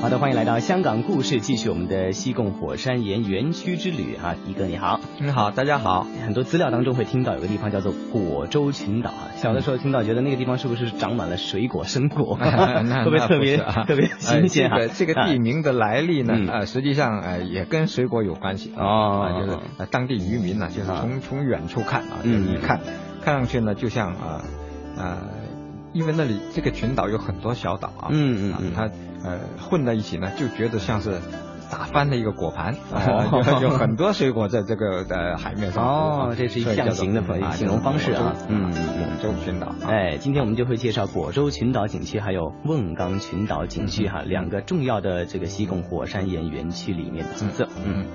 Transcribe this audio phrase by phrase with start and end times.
[0.00, 4.34] 好的，欢迎来到香港故事，继续我们的西贡火山岩园区之旅啊！
[4.46, 6.06] 一哥你好，你好，大家好。
[6.24, 12.34] 很多资料当中会听到有个地方叫做果洲群岛啊，小的时候听到觉得那个地方是不是长满了水果生果？
[12.40, 14.78] 会不会特别特别新鲜啊？
[14.96, 22.80] 这个地名的来历呢，呃，实际上呃也跟水果有关系哦，就是当地渔民呢，就是从从远处看啊，一看
[23.22, 24.42] 看上去呢，就像啊
[24.96, 25.18] 呃，
[25.92, 28.90] 因为那里这个群岛有很多小岛啊，嗯嗯嗯，它。
[29.22, 31.20] 呃，混在一起呢，就觉得像是
[31.70, 32.74] 打翻的一个果盘，
[33.60, 35.84] 有很多水果在这个呃海面上。
[35.84, 37.22] 哦，这是一象形的
[37.52, 38.34] 形容方式啊。
[38.48, 39.74] 嗯，果洲群岛。
[39.86, 47.68] 哎，今天我们就会介绍果洲群岛景区，还有瓮冈群岛景区哈，两个重要的这个西贡火山岩园区里面的景色。
[47.84, 48.06] 嗯，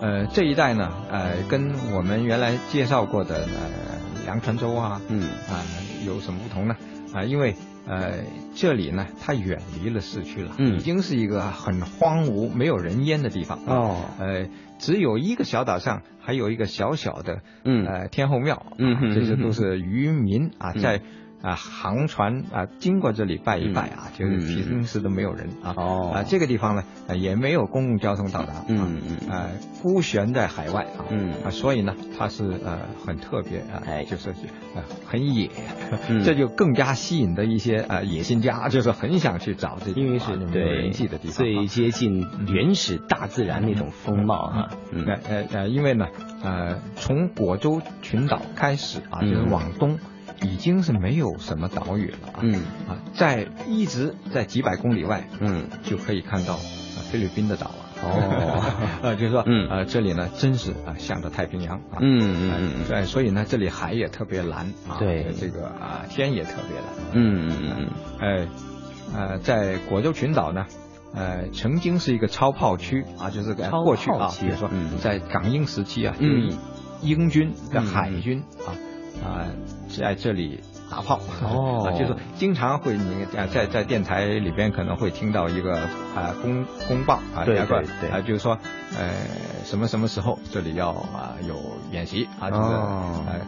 [0.00, 5.20] 呃，这一带呢，呃，跟我们原来介绍过的呃凉船洲啊，嗯
[5.50, 5.60] 啊，
[6.06, 6.74] 有什么不同呢？
[7.16, 7.54] 啊，因为。
[7.88, 8.14] 呃，
[8.56, 14.06] 这里呢，它远离了市区了，已经是一个很荒芜、没有人烟的地方哦。
[14.18, 14.48] 呃，
[14.80, 21.00] 只有一个小岛上还有一个小小的，嗯，呃，天后庙，嗯，这些都是渔民啊，在。
[21.42, 25.74] 啊，航船啊，经过这里拜一拜啊，就是平时都没有人啊。
[25.76, 26.10] 哦。
[26.14, 26.84] 啊，这个地方呢，
[27.16, 28.64] 也没有公共交通到达。
[28.68, 29.30] 嗯嗯。
[29.30, 29.46] 啊，
[29.82, 31.04] 孤悬在海外啊。
[31.10, 31.34] 嗯。
[31.44, 34.30] 啊，所以呢，它是呃很特别啊，就是
[34.74, 35.50] 呃很野，
[36.24, 44.70] 这就更加吸引的一些呃野心家， 就是很想去找这因为是有人迹的地方，最接近原始大自然那种风貌啊。
[44.90, 45.04] 嗯。
[45.04, 46.06] 呃呃，因为呢，
[46.42, 49.98] 呃，从果州群岛开始啊，就是往东。
[50.42, 52.54] 已经是没有什么岛屿了啊，嗯。
[52.88, 56.56] 啊，在一直在几百公里外，嗯，就可以看到
[57.10, 57.74] 菲律宾的岛了。
[58.02, 59.68] 哦，呃， 就是说，嗯。
[59.68, 67.90] 呃，这里呢，真是啊，向着太平洋啊，嗯嗯嗯，对，所以呢，这里海也特别蓝啊，对，这个啊，天也特别蓝，嗯嗯嗯，
[68.20, 68.48] 哎，
[69.14, 70.66] 呃，在果洲群岛呢，
[71.14, 74.68] 呃，曾经是一个超炮区啊，就是过去啊，比如说
[75.00, 76.52] 在港英时期啊，嗯，
[77.00, 78.76] 英军的海军啊。
[79.26, 79.46] 啊，
[79.88, 80.60] 在这里
[80.90, 81.20] 打炮。
[81.42, 85.76] 哦，就是经常会你啊，在在电台里边可能会听到一个
[86.14, 88.58] 啊公公报啊，对对对，啊就是说
[88.98, 89.10] 呃
[89.64, 91.56] 什么什么时候这里要啊有
[91.92, 93.40] 演习啊，就是呃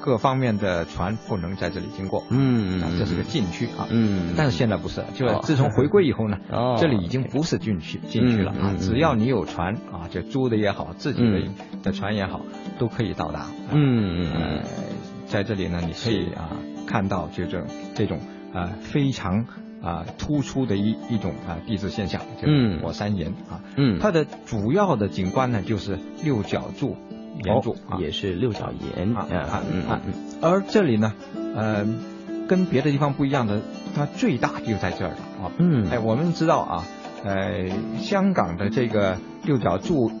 [0.00, 11.48] 各方面的船不能在这里经过，嗯嗯，这是个禁区啊，嗯，但是现在不是，就自从回归以后呢， 哦，这里已经不是禁区禁区了啊，只要你有船啊，就租的也好，自己的
[11.82, 12.42] 的船也好，
[12.78, 14.62] 都可以到达，嗯嗯。
[15.26, 16.50] 在这里呢，你可以啊
[16.86, 17.62] 看到这种
[17.94, 18.18] 这种
[18.52, 19.46] 啊非常
[19.82, 26.96] 啊突出的一一种啊地质现象，就是火山岩啊，嗯，它的主要的景观呢就是六角柱
[27.44, 30.00] 岩柱啊，也是六角岩啊啊啊，
[30.40, 31.12] 而这里呢，
[31.54, 31.86] 呃，
[32.46, 33.60] 跟别的地方不一样的，
[33.94, 36.84] 它最大就在这儿了啊，嗯，哎，我们知道啊，
[37.24, 37.68] 呃，
[37.98, 40.12] 香港的这个六角柱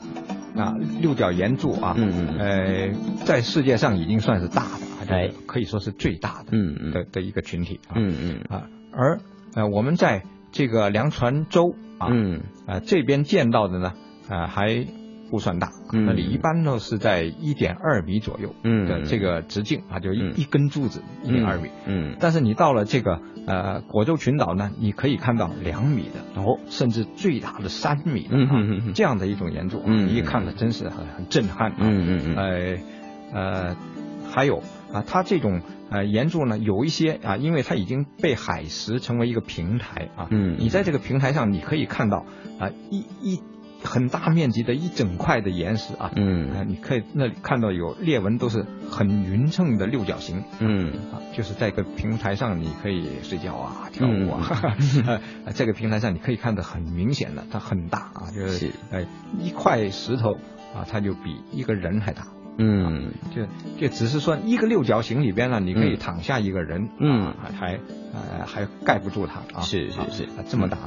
[0.56, 2.92] 啊六角岩柱啊，嗯嗯，呃，
[3.24, 4.83] 在世界上已经算是大的。
[5.08, 6.90] 哎，可以说是最大的，嗯嗯。
[6.92, 8.40] 的的一个群体啊，嗯嗯。
[8.48, 9.18] 啊，而
[9.54, 10.22] 呃我们在
[10.52, 12.42] 这个凉船洲啊，嗯。
[12.66, 13.92] 啊这边见到的呢，
[14.28, 14.86] 啊还
[15.30, 18.54] 不算大，那里一般都是在一点二米左右
[18.86, 28.62] 的这个直径啊，就一一根柱子一点二米，嗯，但是你到了这个呃果洲群岛呢，你可以看到两米的哦，甚至最大的三米的啊，
[28.94, 32.78] 这样的一种岩柱，嗯，一看呢真是很很震撼，嗯嗯嗯，呃
[33.32, 33.76] 呃
[34.30, 34.62] 还有。
[34.94, 35.60] 啊，它这种
[35.90, 42.24] 呃岩柱呢，有一些啊，因为它已经被海蚀成为一个平台啊，嗯，你在这个平台上，你可以看到
[42.60, 43.40] 啊一一
[43.82, 54.48] 很大面积的一整块的岩石啊，嗯，啊，你可以那里看到有裂纹，都是很匀称的六角形，嗯，啊，就是在一个平台上，你可以睡觉啊，跳舞啊，
[55.06, 55.18] 啊，
[55.54, 59.04] 这个平台上你可以看得很明显的，它很大啊，就是哎
[59.38, 60.34] 一块石头
[60.74, 62.28] 啊，它就比一个人还大。
[62.56, 63.46] 嗯，就
[63.80, 67.80] 就只是说一个六角形里边呢，你可以躺下一个人，嗯，还
[68.12, 70.78] 呃还盖不住它啊，是是是，这么大。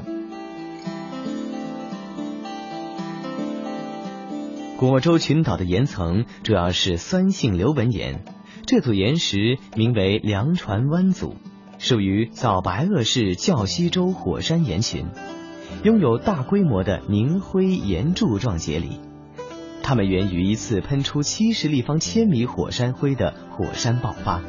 [4.78, 8.24] 果州群岛的岩层主要是酸性流纹岩，
[8.66, 11.36] 这组岩石名为凉船湾组，
[11.80, 15.08] 属于早白垩世较西洲火山岩群，
[15.84, 19.02] 拥有大规模的凝灰岩柱状节理。
[19.88, 24.42] 它们源于一次喷出七十立方千米火山灰的火山爆发。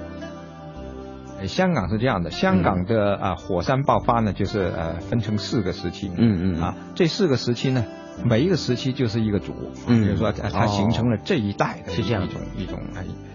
[1.46, 6.10] 香港是这样的，香港的啊火山爆发呢，就是呃分成四个时期。
[6.16, 7.84] 嗯嗯啊，这四个时期呢，
[8.24, 9.54] 每一个时期就是一个组，
[9.86, 12.80] 嗯，比如说它形成了这一代的一种一种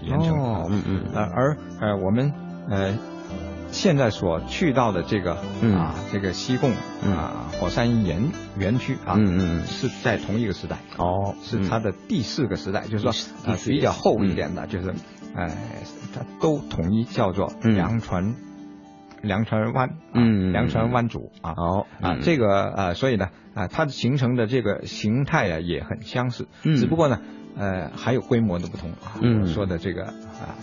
[0.02, 0.34] 延伸。
[0.34, 1.04] 哦，嗯嗯。
[1.14, 2.34] 呃，而呃我们
[2.70, 2.98] 呃
[3.71, 5.33] 现在所去到的这个
[5.75, 6.71] 啊，这个西贡
[7.04, 13.12] 啊火山岩园区啊，嗯嗯是在同一个时代哦，是它的第四个时代，就是说
[13.45, 14.94] 啊比较厚一点的，就是
[15.36, 15.51] 哎，
[16.13, 18.36] 它都统一叫做梁船
[19.21, 27.19] 梁船湾，嗯，梁船湾组啊，哦啊，这个啊，所以呢啊，它形成的这个形态啊也很相似，只不过呢
[27.57, 30.54] 呃还有规模的不同啊，嗯，说的这个啊。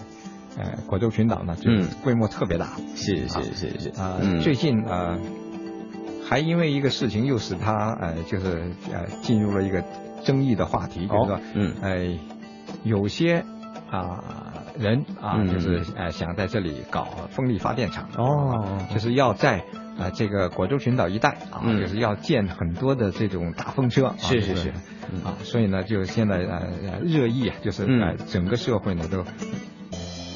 [0.58, 4.00] 呃，果州群岛呢，就是规模特别大，是是是是。
[4.00, 4.19] 啊。
[4.43, 5.19] 最近呃，
[6.29, 9.82] 还因为一个事情，又使他呃，就是呃，进入了一个
[10.25, 12.19] 争议的话题，就是说，嗯，哎，
[12.82, 13.44] 有些
[13.91, 14.25] 啊
[14.79, 19.64] 人啊，就是呃，想在这里搞风力发电厂，哦，就是要在
[19.99, 24.69] 啊这个果州群岛一带啊，就是要建很多的这种大风车，是是是，
[25.25, 29.25] 啊，所以呢，就现在呃热议啊，就是呃整个社会呢都。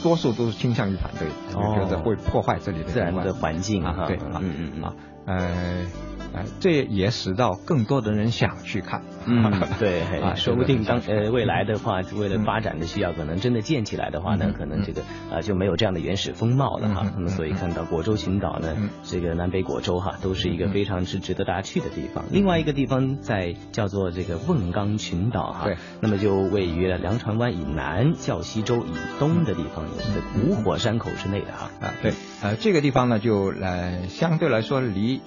[0.05, 4.83] 多数都是倾向于反对，就觉得会破坏这里的自然的环境啊，对，嗯嗯嗯。
[4.85, 4.95] 啊，
[5.27, 5.87] 呃。
[6.35, 9.03] 哎，这也使到更多的人想去看。
[9.27, 10.03] 嗯，对，
[10.37, 15.03] 说不定当呃未来的话，为了发展的需要，可能真的建起来的话呢，可能这个
[15.33, 17.07] 啊就没有这样的原始风貌了哈。
[17.15, 22.25] 那么所以看到果洲群岛呢，这个南北果洲哈，都是一个非常之值得大家去的地方。
[22.31, 31.71] 另外一个地方在叫做这个瓮冈群岛哈，对，那么就位于了梁船湾以南、教西洲以东的地方，也是古火山口之内的哈。
[31.81, 35.21] 啊，对，呃，这个地方呢，就呃相对来说离。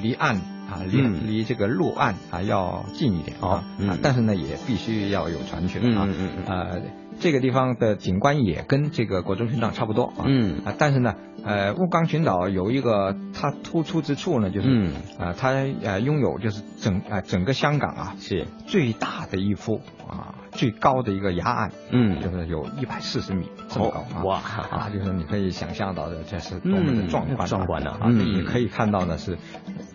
[0.00, 3.64] 离岸啊，离离这个陆岸啊要近一点啊，
[4.02, 6.08] 但是呢也必须要有船去啊，
[6.46, 6.82] 呃，
[7.20, 10.62] 这个地方的景观也跟这个国中群岛差不多啊，嗯。
[10.64, 11.14] 啊，但是呢，
[11.44, 15.50] 呃，雾冈群岛有一个它突出之处呢，就是啊，它
[15.82, 18.46] 呃拥有就是整啊整个香港啊是。
[18.66, 20.34] 最大的一幅啊。
[20.52, 24.24] 最高的一个崖岸，嗯，就是有一百四十米这么高啊！
[24.24, 24.38] 哇。
[24.38, 28.08] 啊，就是你可以想象到的，这是多么的壮观壮观的啊！
[28.10, 29.36] 也可以看到呢，是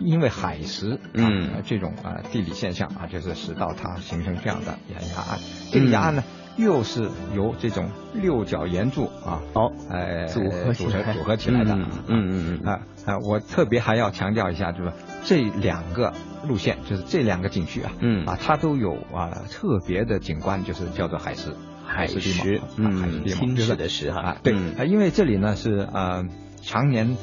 [0.03, 5.39] 因为海蚀，嗯，这种啊地理现象啊，就是使到它形成这样的岩崖岸。
[5.71, 6.24] 这个崖岸呢，
[6.57, 13.18] 又是由这种六角岩柱啊，哦，哎，组合组成组合起来的，嗯嗯嗯啊啊！
[13.19, 14.92] 我特别还要强调一下，就是
[15.24, 16.13] 这两个。
[16.44, 21.54] 路线就是这两个景区啊，嗯啊，它都有啊特别的景观，就是叫做海蚀，
[21.86, 26.25] 海石，嗯，海石地质的石哈，对啊，因为这里呢是呃
[26.63, 27.15] 常年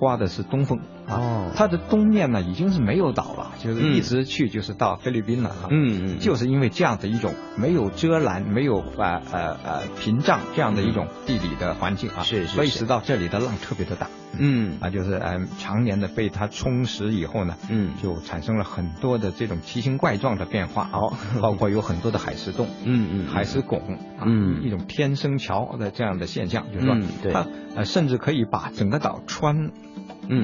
[0.00, 0.80] 刮的是东风。
[1.06, 5.68] 啊，它的东面呢已经是没有岛了，就是一直去就是到菲律宾了哈。
[5.70, 14.08] 嗯嗯，就是因为这样的一种没有遮拦、没有呃呃呃屏障这样的一种地理的环境啊，是是，所以使到这里的浪特别的大。
[14.40, 20.88] 嗯，啊，就是呃常年的被它充实以后呢，嗯，就产生了很多的这种奇形怪状的变化。
[20.92, 26.96] 哦，包括有很多的海石洞，嗯嗯，海石拱，嗯，一种天生桥的这样的现象，就是说
[27.32, 27.46] 它
[27.76, 29.70] 呃甚至可以把整个岛穿。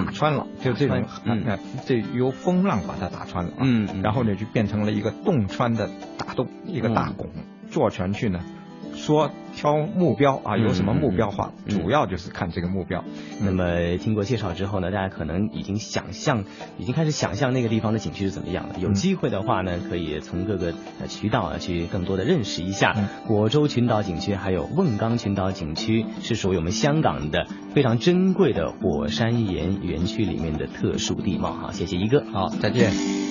[0.05, 5.89] 打穿了，就这种，呃，这由风浪把它打穿了，嗯，然后呢就变成了一个洞穿的
[6.19, 7.29] 大洞，一个大拱，
[7.71, 8.41] 坐船去呢。
[8.97, 13.05] 说挑目标啊，有什么目标话，主要就是看这个目标。
[13.41, 16.45] 那么经过介绍之后呢，大家可能已经想象，
[16.79, 18.79] 已经开始想象那个地方的景区是怎么样的。
[18.81, 20.73] 有机会的话呢，可以从各个
[21.09, 22.97] 渠道啊去更多的认识一下
[23.27, 31.53] 果洲群岛景区，还有瓮冈群岛景区，是属于我们香港的非常珍贵的火山岩园区里面的特殊地貌。
[31.53, 33.26] 好，谢谢一哥，好，再见。